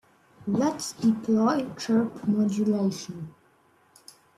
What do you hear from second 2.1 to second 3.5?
modulation.